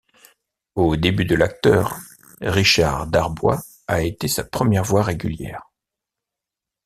[0.73, 1.99] Au début de l'acteur,
[2.41, 5.69] Richard Darbois a été sa première voix régulière.